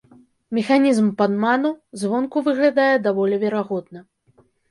Механізм 0.57 1.09
падману 1.19 1.71
звонку 2.03 2.37
выглядае 2.47 2.89
даволі 3.09 3.35
верагодна. 3.47 3.99